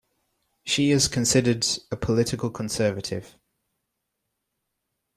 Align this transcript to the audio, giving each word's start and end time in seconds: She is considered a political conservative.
She 0.63 0.89
is 0.89 1.07
considered 1.07 1.63
a 1.91 1.95
political 1.95 2.49
conservative. 2.49 3.37